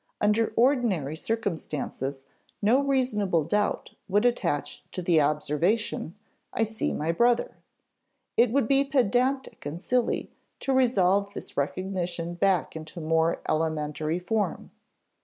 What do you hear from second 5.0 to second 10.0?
the observation, "I see my brother"; it would be pedantic and